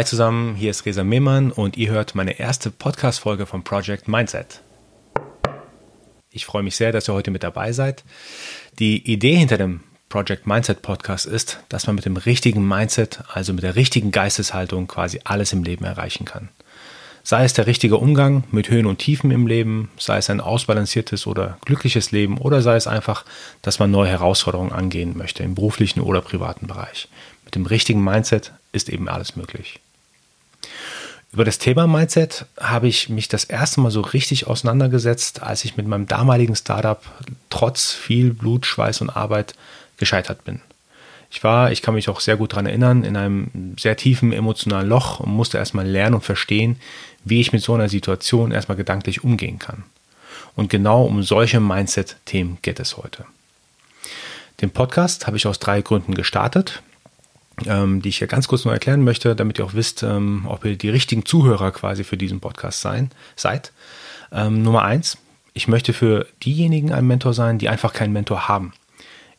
[0.00, 4.62] Hi zusammen, hier ist Resa Mehmann und ihr hört meine erste Podcast-Folge vom Project Mindset.
[6.30, 8.02] Ich freue mich sehr, dass ihr heute mit dabei seid.
[8.78, 13.52] Die Idee hinter dem Project Mindset Podcast ist, dass man mit dem richtigen Mindset, also
[13.52, 16.48] mit der richtigen Geisteshaltung quasi alles im Leben erreichen kann.
[17.22, 21.26] Sei es der richtige Umgang mit Höhen und Tiefen im Leben, sei es ein ausbalanciertes
[21.26, 23.26] oder glückliches Leben oder sei es einfach,
[23.60, 27.06] dass man neue Herausforderungen angehen möchte im beruflichen oder privaten Bereich.
[27.44, 29.78] Mit dem richtigen Mindset ist eben alles möglich.
[31.32, 35.76] Über das Thema Mindset habe ich mich das erste Mal so richtig auseinandergesetzt, als ich
[35.76, 37.00] mit meinem damaligen Startup
[37.50, 39.54] trotz viel Blut, Schweiß und Arbeit
[39.96, 40.60] gescheitert bin.
[41.30, 44.88] Ich war, ich kann mich auch sehr gut daran erinnern, in einem sehr tiefen emotionalen
[44.88, 46.80] Loch und musste erstmal lernen und verstehen,
[47.24, 49.84] wie ich mit so einer Situation erstmal gedanklich umgehen kann.
[50.56, 53.24] Und genau um solche Mindset-Themen geht es heute.
[54.60, 56.82] Den Podcast habe ich aus drei Gründen gestartet
[57.66, 60.64] ähm, die ich hier ganz kurz nur erklären möchte, damit ihr auch wisst, ähm, ob
[60.64, 63.72] ihr die richtigen Zuhörer quasi für diesen Podcast sein, seid.
[64.32, 65.18] Ähm, Nummer eins,
[65.52, 68.72] ich möchte für diejenigen ein Mentor sein, die einfach keinen Mentor haben.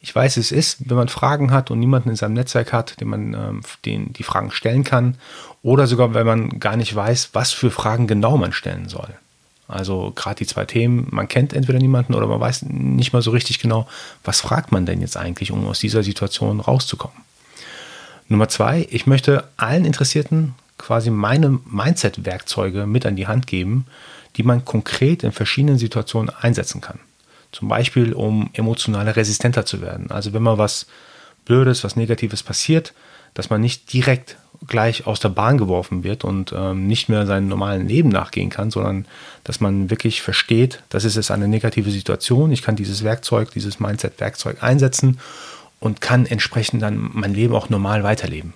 [0.03, 3.08] Ich weiß, es ist, wenn man Fragen hat und niemanden in seinem Netzwerk hat, den
[3.08, 5.16] man ähm, den die Fragen stellen kann,
[5.61, 9.13] oder sogar wenn man gar nicht weiß, was für Fragen genau man stellen soll.
[9.67, 13.31] Also gerade die zwei Themen, man kennt entweder niemanden oder man weiß nicht mal so
[13.31, 13.88] richtig genau,
[14.23, 17.17] was fragt man denn jetzt eigentlich, um aus dieser Situation rauszukommen.
[18.31, 23.85] Nummer zwei, ich möchte allen Interessierten quasi meine Mindset-Werkzeuge mit an die Hand geben,
[24.38, 26.99] die man konkret in verschiedenen Situationen einsetzen kann.
[27.51, 30.09] Zum Beispiel, um emotional resistenter zu werden.
[30.11, 30.88] Also wenn mal was
[31.43, 32.93] Blödes, was Negatives passiert,
[33.33, 37.49] dass man nicht direkt gleich aus der Bahn geworfen wird und ähm, nicht mehr seinem
[37.49, 39.05] normalen Leben nachgehen kann, sondern
[39.43, 43.79] dass man wirklich versteht, das ist jetzt eine negative Situation, ich kann dieses Werkzeug, dieses
[43.79, 45.19] Mindset-Werkzeug einsetzen
[45.81, 48.53] und kann entsprechend dann mein Leben auch normal weiterleben.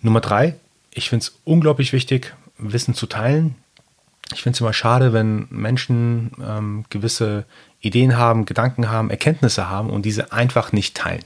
[0.00, 0.54] Nummer drei,
[0.92, 3.56] ich finde es unglaublich wichtig, Wissen zu teilen.
[4.32, 7.44] Ich finde es immer schade, wenn Menschen ähm, gewisse
[7.80, 11.24] Ideen haben, Gedanken haben, Erkenntnisse haben und diese einfach nicht teilen,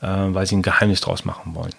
[0.00, 1.74] äh, weil sie ein Geheimnis draus machen wollen.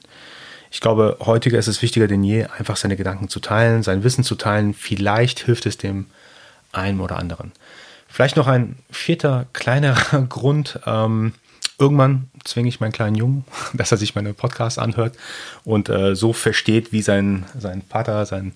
[0.72, 4.26] Ich glaube, heutiger ist es wichtiger denn je, einfach seine Gedanken zu teilen, sein Wissen
[4.26, 4.74] zu teilen.
[4.74, 6.08] Vielleicht hilft es dem
[6.74, 7.54] einen oder anderen.
[8.10, 10.80] Vielleicht noch ein vierter kleinerer Grund.
[10.86, 11.34] Ähm,
[11.78, 15.16] Irgendwann zwinge ich meinen kleinen Jungen, dass er sich meine Podcasts anhört
[15.64, 18.54] und äh, so versteht, wie sein, sein Vater, sein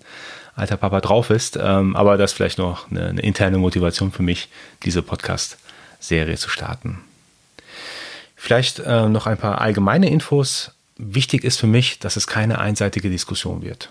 [0.56, 1.58] alter Papa drauf ist.
[1.62, 4.50] Ähm, aber das ist vielleicht noch eine, eine interne Motivation für mich,
[4.84, 7.00] diese Podcast-Serie zu starten.
[8.36, 10.72] Vielleicht äh, noch ein paar allgemeine Infos.
[10.98, 13.90] Wichtig ist für mich, dass es keine einseitige Diskussion wird.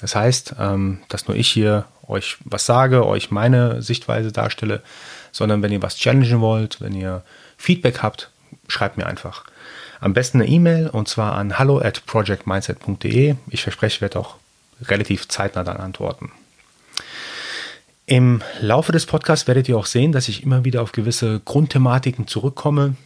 [0.00, 4.82] Das heißt, ähm, dass nur ich hier euch was sage, euch meine Sichtweise darstelle,
[5.30, 7.22] sondern wenn ihr was challengen wollt, wenn ihr
[7.56, 8.31] Feedback habt,
[8.72, 9.44] schreibt mir einfach.
[10.00, 13.36] Am besten eine E-Mail und zwar an hallo at projectmindset.de.
[13.50, 14.36] Ich verspreche, ich werde auch
[14.82, 16.32] relativ zeitnah dann antworten.
[18.06, 22.26] Im Laufe des Podcasts werdet ihr auch sehen, dass ich immer wieder auf gewisse Grundthematiken
[22.26, 22.96] zurückkomme.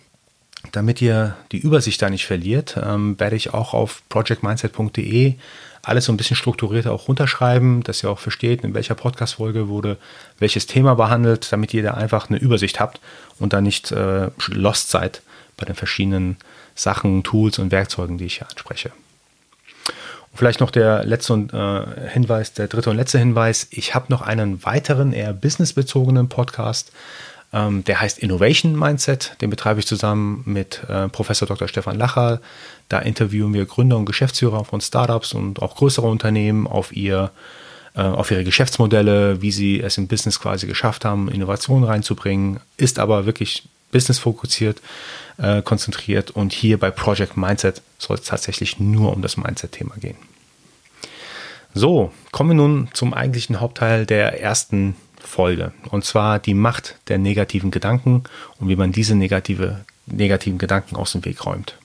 [0.72, 5.34] Damit ihr die Übersicht da nicht verliert, ähm, werde ich auch auf projectmindset.de
[5.82, 9.98] alles so ein bisschen strukturierter auch runterschreiben, dass ihr auch versteht, in welcher Podcast-Folge wurde
[10.38, 13.00] welches Thema behandelt, damit ihr da einfach eine Übersicht habt
[13.38, 15.22] und da nicht äh, lost seid
[15.56, 16.36] bei den verschiedenen
[16.74, 18.90] Sachen, Tools und Werkzeugen, die ich hier anspreche.
[20.30, 23.68] Und vielleicht noch der letzte äh, Hinweis, der dritte und letzte Hinweis.
[23.70, 26.92] Ich habe noch einen weiteren, eher businessbezogenen Podcast.
[27.52, 29.36] Ähm, der heißt Innovation Mindset.
[29.40, 31.68] Den betreibe ich zusammen mit äh, Professor Dr.
[31.68, 32.40] Stefan Lacher.
[32.88, 37.30] Da interviewen wir Gründer und Geschäftsführer von Startups und auch größere Unternehmen auf ihr
[37.94, 42.98] äh, auf ihre Geschäftsmodelle, wie sie es im Business quasi geschafft haben, Innovationen reinzubringen, ist
[42.98, 44.80] aber wirklich business fokussiert,
[45.38, 50.16] äh, konzentriert und hier bei Project Mindset soll es tatsächlich nur um das Mindset-Thema gehen.
[51.74, 57.18] So, kommen wir nun zum eigentlichen Hauptteil der ersten Folge und zwar die Macht der
[57.18, 58.24] negativen Gedanken
[58.58, 61.76] und wie man diese negative, negativen Gedanken aus dem Weg räumt.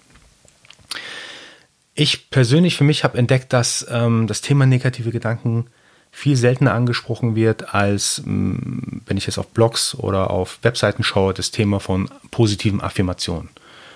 [1.94, 5.68] Ich persönlich für mich habe entdeckt, dass ähm, das Thema negative Gedanken
[6.12, 11.34] viel seltener angesprochen wird, als mm, wenn ich jetzt auf Blogs oder auf Webseiten schaue,
[11.34, 13.50] das Thema von positiven Affirmationen.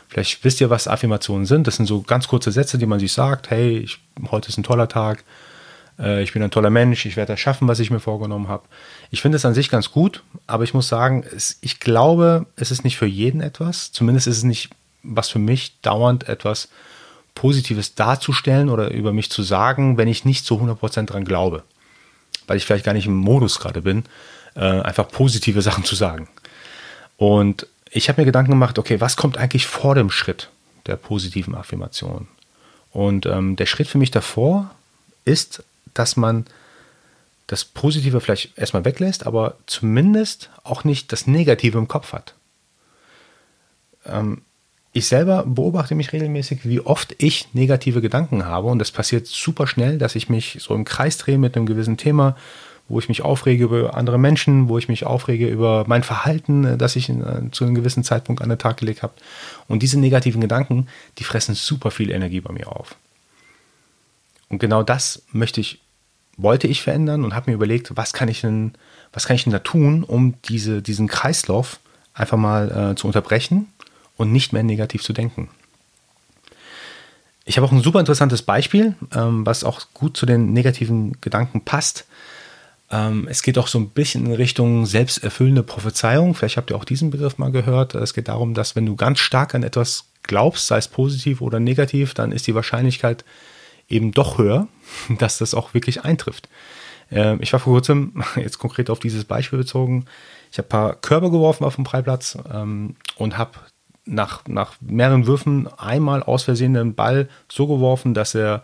[0.08, 1.68] Vielleicht wisst ihr, was Affirmationen sind.
[1.68, 4.00] Das sind so ganz kurze Sätze, die man sich sagt, hey, ich,
[4.32, 5.24] heute ist ein toller Tag,
[6.00, 8.64] äh, ich bin ein toller Mensch, ich werde das schaffen, was ich mir vorgenommen habe.
[9.12, 12.72] Ich finde es an sich ganz gut, aber ich muss sagen, es, ich glaube, es
[12.72, 13.92] ist nicht für jeden etwas.
[13.92, 14.70] Zumindest ist es nicht
[15.08, 16.70] was für mich dauernd etwas
[17.36, 21.64] Positives darzustellen oder über mich zu sagen, wenn ich nicht zu 100% dran glaube
[22.48, 24.04] weil ich vielleicht gar nicht im Modus gerade bin,
[24.56, 26.28] äh, einfach positive Sachen zu sagen.
[27.18, 30.50] Und ich habe mir Gedanken gemacht, okay, was kommt eigentlich vor dem Schritt
[30.86, 32.28] der positiven Affirmation?
[32.92, 34.72] Und ähm, der Schritt für mich davor
[35.26, 35.64] ist,
[35.94, 36.46] dass man
[37.48, 42.34] das Positive vielleicht erstmal weglässt, aber zumindest auch nicht das Negative im Kopf hat.
[44.06, 44.42] Ähm,
[44.96, 49.68] ich selber beobachte mich regelmäßig, wie oft ich negative Gedanken habe und das passiert super
[49.68, 52.38] schnell, dass ich mich so im Kreis drehe mit einem gewissen Thema,
[52.88, 56.78] wo ich mich aufrege über andere Menschen, wo ich mich aufrege über mein Verhalten, äh,
[56.78, 59.12] das ich äh, zu einem gewissen Zeitpunkt an den Tag gelegt habe.
[59.68, 60.88] Und diese negativen Gedanken,
[61.18, 62.96] die fressen super viel Energie bei mir auf.
[64.48, 65.82] Und genau das möchte ich,
[66.38, 68.72] wollte ich verändern und habe mir überlegt, was kann ich denn,
[69.12, 71.82] was kann ich denn da tun, um diese, diesen Kreislauf
[72.14, 73.68] einfach mal äh, zu unterbrechen
[74.18, 75.50] und nicht mehr negativ zu denken.
[77.46, 81.62] Ich habe auch ein super interessantes Beispiel, ähm, was auch gut zu den negativen Gedanken
[81.62, 82.06] passt.
[82.90, 86.34] Ähm, es geht auch so ein bisschen in Richtung selbsterfüllende Prophezeiung.
[86.34, 87.94] Vielleicht habt ihr auch diesen Begriff mal gehört.
[87.94, 91.60] Es geht darum, dass wenn du ganz stark an etwas glaubst, sei es positiv oder
[91.60, 93.24] negativ, dann ist die Wahrscheinlichkeit
[93.90, 94.68] eben doch höher,
[95.20, 96.50] dass das auch wirklich eintrifft.
[97.12, 100.06] Ähm, ich war vor kurzem, jetzt konkret auf dieses Beispiel bezogen,
[100.52, 103.60] ich habe ein paar Körbe geworfen auf dem Preiplatz ähm, und habe
[104.06, 108.64] nach, nach mehreren Würfen einmal aus Versehen den Ball so geworfen, dass er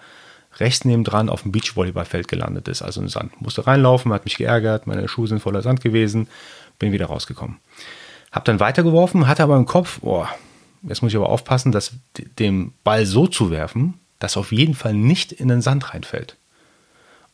[0.59, 3.39] rechts nebendran auf dem Beachvolleyballfeld gelandet ist, also im Sand.
[3.41, 6.27] Musste reinlaufen, hat mich geärgert, meine Schuhe sind voller Sand gewesen,
[6.77, 7.57] bin wieder rausgekommen.
[8.31, 10.29] Hab dann weitergeworfen, hatte aber im Kopf, boah,
[10.83, 11.93] jetzt muss ich aber aufpassen, dass
[12.39, 16.37] dem Ball so zu werfen, dass auf jeden Fall nicht in den Sand reinfällt.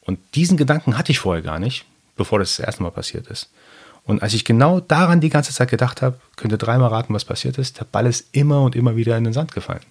[0.02, 3.52] Und diesen Gedanken hatte ich vorher gar nicht, bevor das das erste Mal passiert ist.
[4.08, 7.26] Und als ich genau daran die ganze Zeit gedacht habe, könnt ihr dreimal raten, was
[7.26, 9.82] passiert ist, der Ball ist immer und immer wieder in den Sand gefallen.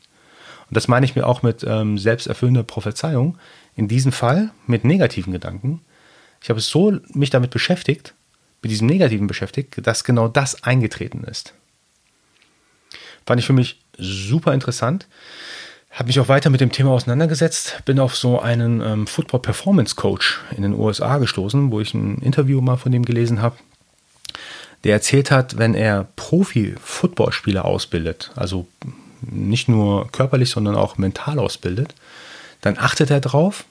[0.68, 3.38] Und das meine ich mir auch mit ähm, selbsterfüllender Prophezeiung.
[3.76, 5.82] In diesem Fall mit negativen Gedanken.
[6.42, 8.14] Ich habe so mich damit beschäftigt,
[8.62, 11.52] mit diesem Negativen beschäftigt, dass genau das eingetreten ist.
[13.26, 15.08] Fand ich für mich super interessant.
[15.90, 19.94] Habe mich auch weiter mit dem Thema auseinandergesetzt, bin auf so einen ähm, Football Performance
[19.94, 23.56] Coach in den USA gestoßen, wo ich ein Interview mal von dem gelesen habe
[24.84, 28.66] der erzählt hat, wenn er Profi-Footballspieler ausbildet, also
[29.22, 31.94] nicht nur körperlich, sondern auch mental ausbildet,
[32.60, 33.64] dann achtet er darauf,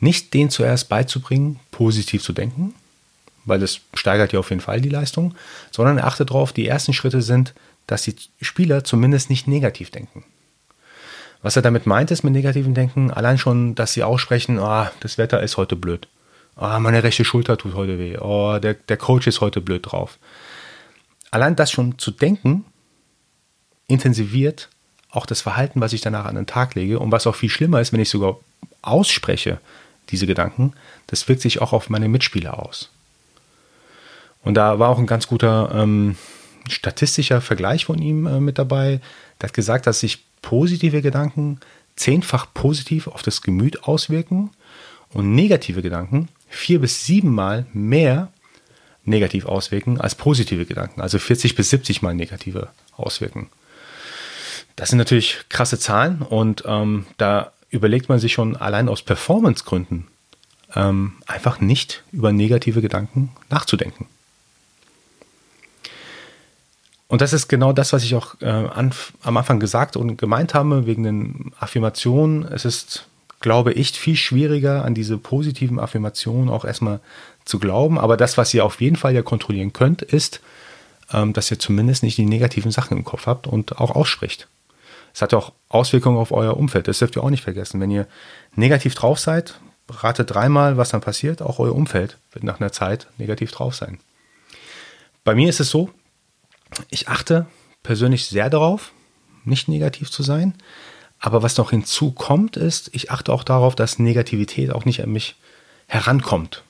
[0.00, 2.74] nicht den zuerst beizubringen, positiv zu denken,
[3.44, 5.34] weil das steigert ja auf jeden Fall die Leistung,
[5.70, 7.54] sondern er achtet darauf, die ersten Schritte sind,
[7.86, 10.24] dass die Spieler zumindest nicht negativ denken.
[11.40, 15.18] Was er damit meint, ist mit negativen Denken, allein schon, dass sie aussprechen, oh, das
[15.18, 16.08] Wetter ist heute blöd
[16.58, 20.18] oh, meine rechte Schulter tut heute weh, oh, der, der Coach ist heute blöd drauf.
[21.30, 22.64] Allein das schon zu denken,
[23.86, 24.68] intensiviert
[25.10, 26.98] auch das Verhalten, was ich danach an den Tag lege.
[26.98, 28.38] Und was auch viel schlimmer ist, wenn ich sogar
[28.82, 29.58] ausspreche,
[30.10, 30.72] diese Gedanken,
[31.06, 32.90] das wirkt sich auch auf meine Mitspieler aus.
[34.42, 36.16] Und da war auch ein ganz guter ähm,
[36.68, 39.00] statistischer Vergleich von ihm äh, mit dabei.
[39.40, 41.60] Der hat gesagt, dass sich positive Gedanken
[41.96, 44.50] zehnfach positiv auf das Gemüt auswirken
[45.12, 48.32] und negative Gedanken vier bis siebenmal mehr
[49.04, 53.48] negativ auswirken als positive Gedanken, also 40 bis 70 mal negative auswirken.
[54.76, 60.06] Das sind natürlich krasse Zahlen und ähm, da überlegt man sich schon allein aus Performancegründen
[60.74, 64.06] ähm, einfach nicht über negative Gedanken nachzudenken.
[67.08, 70.52] Und das ist genau das, was ich auch äh, an, am Anfang gesagt und gemeint
[70.52, 72.44] habe, wegen den Affirmationen.
[72.44, 73.08] Es ist
[73.40, 77.00] glaube ich, viel schwieriger an diese positiven Affirmationen auch erstmal
[77.44, 77.98] zu glauben.
[77.98, 80.40] Aber das, was ihr auf jeden Fall ja kontrollieren könnt, ist,
[81.12, 84.48] ähm, dass ihr zumindest nicht die negativen Sachen im Kopf habt und auch ausspricht.
[85.14, 86.88] Es hat ja auch Auswirkungen auf euer Umfeld.
[86.88, 87.80] Das dürft ihr auch nicht vergessen.
[87.80, 88.06] Wenn ihr
[88.54, 91.42] negativ drauf seid, ratet dreimal, was dann passiert.
[91.42, 93.98] Auch euer Umfeld wird nach einer Zeit negativ drauf sein.
[95.24, 95.90] Bei mir ist es so,
[96.90, 97.46] ich achte
[97.82, 98.92] persönlich sehr darauf,
[99.44, 100.54] nicht negativ zu sein.
[101.20, 105.36] Aber was noch hinzukommt, ist, ich achte auch darauf, dass Negativität auch nicht an mich
[105.86, 106.62] herankommt.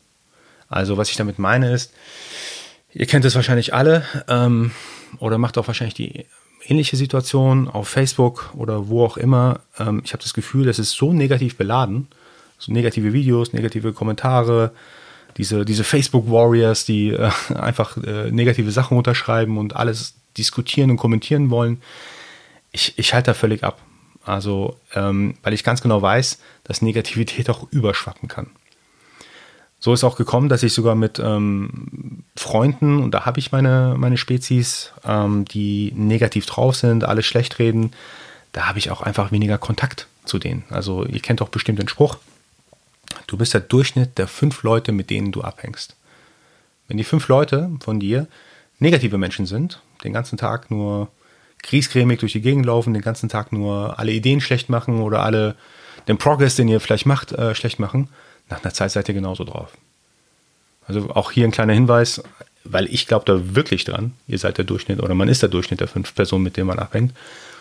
[0.68, 1.92] Also was ich damit meine ist,
[2.92, 4.72] ihr kennt es wahrscheinlich alle ähm,
[5.18, 6.26] oder macht auch wahrscheinlich die
[6.66, 9.60] ähnliche Situation auf Facebook oder wo auch immer.
[9.78, 12.08] Ähm, ich habe das Gefühl, es ist so negativ beladen,
[12.58, 14.72] so negative Videos, negative Kommentare,
[15.36, 21.50] diese, diese Facebook-Warriors, die äh, einfach äh, negative Sachen unterschreiben und alles diskutieren und kommentieren
[21.50, 21.80] wollen.
[22.72, 23.80] Ich, ich halte da völlig ab.
[24.28, 28.50] Also, ähm, weil ich ganz genau weiß, dass Negativität auch überschwappen kann.
[29.80, 33.94] So ist auch gekommen, dass ich sogar mit ähm, Freunden, und da habe ich meine,
[33.96, 37.92] meine Spezies, ähm, die negativ drauf sind, alle schlecht reden,
[38.52, 40.64] da habe ich auch einfach weniger Kontakt zu denen.
[40.68, 42.18] Also ihr kennt doch bestimmt den Spruch,
[43.28, 45.96] du bist der Durchschnitt der fünf Leute, mit denen du abhängst.
[46.86, 48.26] Wenn die fünf Leute von dir
[48.78, 51.08] negative Menschen sind, den ganzen Tag nur
[51.62, 55.56] kriescremig durch die Gegend laufen, den ganzen Tag nur alle Ideen schlecht machen oder alle
[56.06, 58.08] den Progress, den ihr vielleicht macht, äh, schlecht machen.
[58.48, 59.76] Nach einer Zeit seid ihr genauso drauf.
[60.86, 62.22] Also auch hier ein kleiner Hinweis,
[62.64, 65.80] weil ich glaube da wirklich dran, ihr seid der Durchschnitt oder man ist der Durchschnitt
[65.80, 67.14] der fünf Personen, mit denen man abhängt.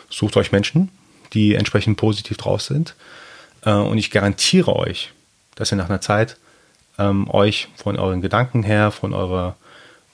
[0.10, 0.90] Sucht euch Menschen,
[1.34, 2.96] die entsprechend positiv drauf sind.
[3.64, 5.12] Äh, und ich garantiere euch,
[5.56, 6.38] dass ihr nach einer Zeit
[6.98, 9.56] ähm, euch von euren Gedanken her, von eurer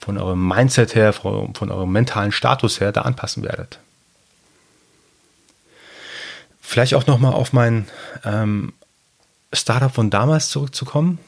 [0.04, 3.78] von eurem Mindset her, von, von eurem mentalen Status her da anpassen werdet.
[6.60, 7.86] Vielleicht auch nochmal auf mein
[8.24, 8.74] ähm,
[9.52, 11.18] Startup von damals zurückzukommen.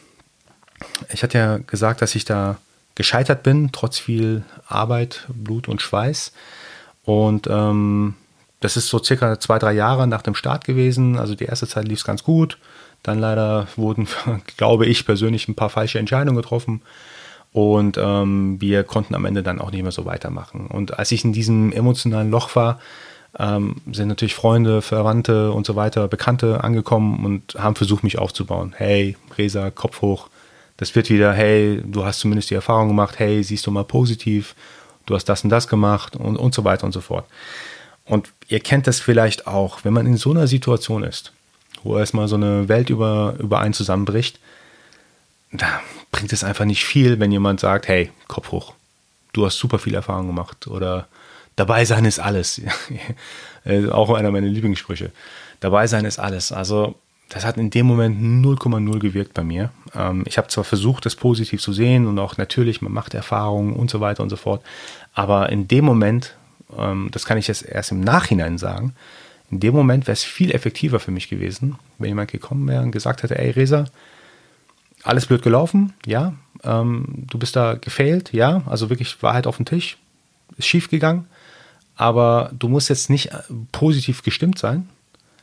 [1.11, 2.59] Ich hatte ja gesagt, dass ich da
[2.95, 6.33] gescheitert bin, trotz viel Arbeit, Blut und Schweiß.
[7.05, 8.15] Und ähm,
[8.61, 11.19] das ist so circa zwei, drei Jahre nach dem Start gewesen.
[11.19, 12.59] Also die erste Zeit lief es ganz gut.
[13.03, 14.07] Dann leider wurden,
[14.59, 16.83] glaube ich persönlich, ein paar falsche Entscheidungen getroffen.
[17.57, 20.67] Und ähm, wir konnten am Ende dann auch nicht mehr so weitermachen.
[20.67, 22.81] Und als ich in diesem emotionalen Loch war,
[23.39, 28.75] ähm, sind natürlich Freunde, Verwandte und so weiter, Bekannte angekommen und haben versucht, mich aufzubauen.
[28.77, 30.29] Hey, Resa, Kopf hoch.
[30.77, 34.55] Das wird wieder, hey, du hast zumindest die Erfahrung gemacht, hey, siehst du mal positiv,
[35.07, 37.25] du hast das und das gemacht und, und so weiter und so fort.
[38.05, 41.33] Und ihr kennt das vielleicht auch, wenn man in so einer Situation ist,
[41.85, 44.41] wo erstmal so eine Welt über, über einen zusammenbricht,
[45.63, 48.75] da bringt es einfach nicht viel, wenn jemand sagt, hey, Kopf hoch,
[49.33, 51.09] du hast super viel Erfahrung gemacht oder
[51.57, 52.61] dabei sein ist alles.
[53.65, 55.11] Äh, auch einer meiner Lieblingssprüche.
[55.59, 56.53] Dabei sein ist alles.
[56.53, 56.95] Also
[57.31, 59.71] das hat in dem Moment 0,0 gewirkt bei mir.
[59.93, 63.73] Ähm, ich habe zwar versucht, das positiv zu sehen und auch natürlich, man macht Erfahrungen
[63.73, 64.63] und so weiter und so fort,
[65.15, 66.37] aber in dem Moment
[66.77, 68.95] ähm, das kann ich jetzt erst im Nachhinein sagen,
[69.51, 72.91] in dem Moment wäre es viel effektiver für mich gewesen, wenn jemand gekommen wäre und
[72.91, 73.85] gesagt hätte, ey Resa,
[75.07, 76.35] alles blöd gelaufen, ja,
[76.65, 79.99] ähm, du bist da gefailt, ja, also wirklich Wahrheit auf dem Tisch,
[80.57, 81.27] ist schief gegangen,
[81.97, 83.39] aber du musst jetzt nicht äh,
[83.73, 84.89] positiv gestimmt sein,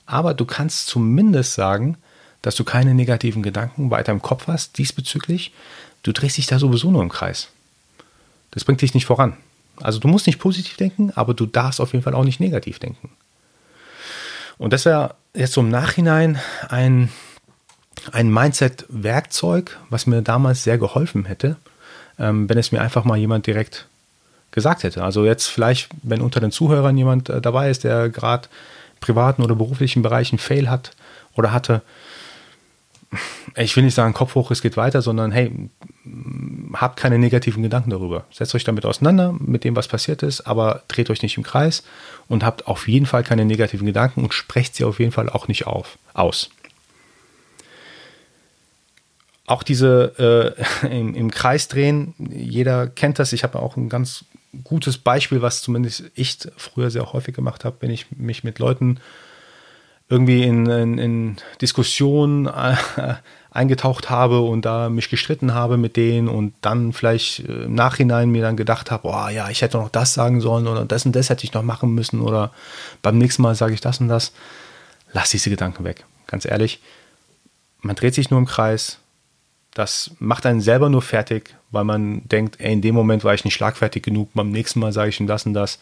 [0.05, 1.97] aber du kannst zumindest sagen,
[2.41, 5.53] dass du keine negativen Gedanken weiter im Kopf hast diesbezüglich.
[6.03, 7.47] Du drehst dich da sowieso nur im Kreis.
[8.51, 9.37] Das bringt dich nicht voran.
[9.77, 12.79] Also du musst nicht positiv denken, aber du darfst auf jeden Fall auch nicht negativ
[12.79, 13.09] denken.
[14.57, 17.09] Und das wäre jetzt so im Nachhinein ein,
[18.11, 21.57] ein Mindset-Werkzeug, was mir damals sehr geholfen hätte,
[22.19, 23.87] ähm, wenn es mir einfach mal jemand direkt
[24.51, 25.03] gesagt hätte.
[25.03, 28.47] Also jetzt vielleicht, wenn unter den Zuhörern jemand äh, dabei ist, der gerade
[28.99, 30.91] privaten oder beruflichen Bereichen Fail hat
[31.35, 31.81] oder hatte,
[33.55, 35.51] ich will nicht sagen, Kopf hoch, es geht weiter, sondern hey,
[36.73, 38.25] habt keine negativen Gedanken darüber.
[38.31, 41.83] Setzt euch damit auseinander, mit dem, was passiert ist, aber dreht euch nicht im Kreis
[42.27, 45.47] und habt auf jeden Fall keine negativen Gedanken und sprecht sie auf jeden Fall auch
[45.47, 46.49] nicht auf, aus.
[49.45, 53.33] Auch diese äh, im, im Kreis drehen, jeder kennt das.
[53.33, 54.25] Ich habe auch ein ganz
[54.63, 58.99] gutes Beispiel, was zumindest ich früher sehr häufig gemacht habe, wenn ich mich mit Leuten
[60.09, 62.75] irgendwie in, in, in Diskussionen äh,
[63.49, 68.29] eingetaucht habe und da mich gestritten habe mit denen und dann vielleicht äh, im Nachhinein
[68.29, 71.15] mir dann gedacht habe, oh ja, ich hätte noch das sagen sollen oder das und
[71.15, 72.51] das hätte ich noch machen müssen oder
[73.01, 74.33] beim nächsten Mal sage ich das und das.
[75.13, 76.05] Lass diese Gedanken weg.
[76.27, 76.81] Ganz ehrlich,
[77.81, 78.99] man dreht sich nur im Kreis.
[79.73, 83.43] Das macht einen selber nur fertig, weil man denkt, ey, in dem Moment war ich
[83.43, 85.79] nicht schlagfertig genug, beim nächsten Mal sage ich ihm das und das.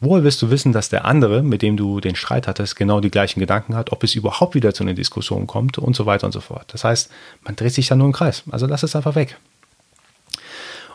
[0.00, 3.10] Woher wirst du wissen, dass der andere, mit dem du den Streit hattest, genau die
[3.10, 6.32] gleichen Gedanken hat, ob es überhaupt wieder zu einer Diskussion kommt und so weiter und
[6.32, 6.72] so fort.
[6.72, 7.10] Das heißt,
[7.42, 8.44] man dreht sich dann nur im Kreis.
[8.50, 9.36] Also lass es einfach weg.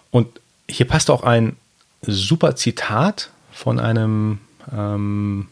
[0.09, 1.57] Und hier passt auch ein
[2.01, 4.39] super Zitat von einem,
[4.71, 5.47] ähm,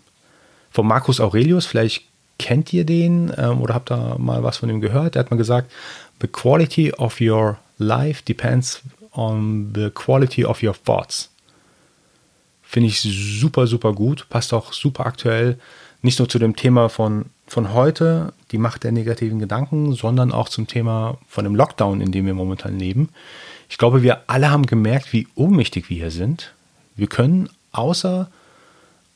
[0.70, 1.65] von Marcus Aurelius.
[1.65, 2.05] Vielleicht
[2.39, 5.15] kennt ihr den ähm, oder habt da mal was von ihm gehört.
[5.15, 5.72] Der hat mal gesagt,
[6.22, 11.30] the quality of your life depends on the quality of your thoughts.
[12.63, 14.28] Finde ich super, super gut.
[14.30, 15.60] Passt auch super aktuell.
[16.01, 20.48] Nicht nur zu dem Thema von, von heute, die Macht der negativen Gedanken, sondern auch
[20.48, 23.10] zum Thema von dem Lockdown, in dem wir momentan leben.
[23.70, 26.54] Ich glaube, wir alle haben gemerkt, wie ohnmächtig wir hier sind.
[26.96, 28.30] Wir können außer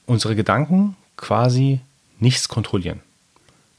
[0.05, 1.79] unsere Gedanken quasi
[2.19, 2.99] nichts kontrollieren.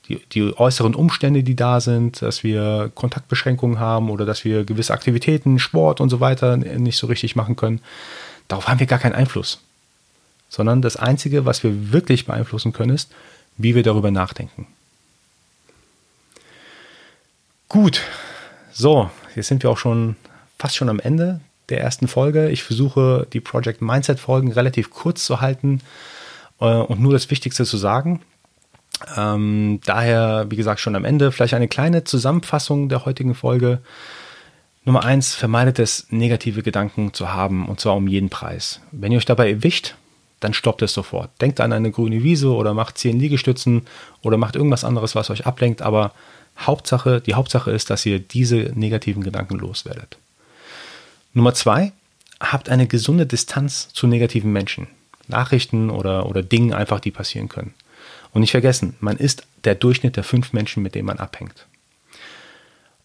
[0.08, 4.92] Die, die, äußeren Umstände, die da sind, dass wir Kontaktbeschränkungen haben oder dass wir gewisse
[4.92, 7.80] Aktivitäten, Sport und so weiter nicht so richtig machen können,
[8.46, 9.60] darauf haben wir gar keinen Einfluss
[10.48, 13.12] sondern das Einzige, was wir wirklich beeinflussen können, ist,
[13.56, 14.66] wie wir darüber nachdenken.
[17.68, 18.00] Gut,
[18.72, 20.16] so, jetzt sind wir auch schon
[20.58, 22.48] fast schon am Ende der ersten Folge.
[22.50, 25.80] Ich versuche die Project Mindset Folgen relativ kurz zu halten
[26.60, 28.22] äh, und nur das Wichtigste zu sagen.
[29.16, 33.80] Ähm, daher, wie gesagt, schon am Ende vielleicht eine kleine Zusammenfassung der heutigen Folge.
[34.84, 38.80] Nummer eins, vermeidet es, negative Gedanken zu haben und zwar um jeden Preis.
[38.92, 39.96] Wenn ihr euch dabei erwischt,
[40.40, 41.30] dann stoppt es sofort.
[41.40, 43.86] Denkt an eine grüne Wiese oder macht 10 Liegestützen
[44.22, 46.12] oder macht irgendwas anderes, was euch ablenkt, aber
[46.58, 50.18] Hauptsache, die Hauptsache ist, dass ihr diese negativen Gedanken loswerdet.
[51.34, 51.92] Nummer zwei,
[52.40, 54.88] habt eine gesunde Distanz zu negativen Menschen.
[55.28, 57.74] Nachrichten oder, oder Dingen einfach, die passieren können.
[58.36, 61.66] Und nicht vergessen, man ist der Durchschnitt der fünf Menschen, mit denen man abhängt.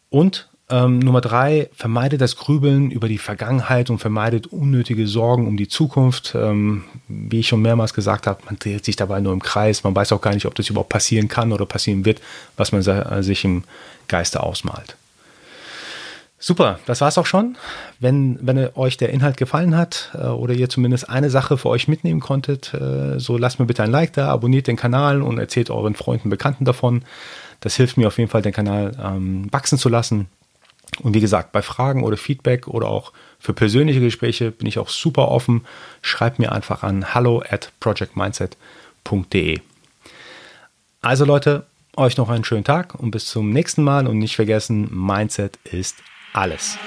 [0.10, 5.56] Und ähm, Nummer drei, vermeidet das Grübeln über die Vergangenheit und vermeidet unnötige Sorgen um
[5.56, 6.36] die Zukunft.
[6.36, 9.86] Ähm, wie ich schon mehrmals gesagt habe, man dreht sich dabei nur im Kreis.
[9.86, 12.20] Man weiß auch gar nicht, ob das überhaupt passieren kann oder passieren wird,
[12.58, 12.82] was man
[13.24, 13.64] sich im
[14.10, 14.98] Geiste ausmalt.
[16.44, 17.56] Super, das war's auch schon.
[18.00, 21.88] Wenn, wenn euch der Inhalt gefallen hat äh, oder ihr zumindest eine Sache für euch
[21.88, 25.70] mitnehmen konntet, äh, so lasst mir bitte ein Like da, abonniert den Kanal und erzählt
[25.70, 27.04] euren Freunden, Bekannten davon.
[27.60, 30.30] Das hilft mir auf jeden Fall, den Kanal ähm, wachsen zu lassen.
[31.04, 34.90] Und wie gesagt, bei Fragen oder Feedback oder auch für persönliche Gespräche bin ich auch
[34.90, 35.64] super offen.
[36.02, 39.60] Schreibt mir einfach an hallo at projectmindset.de.
[41.04, 44.90] Also Leute, euch noch einen schönen Tag und bis zum nächsten Mal und nicht vergessen,
[44.92, 45.98] Mindset ist
[46.34, 46.78] alles.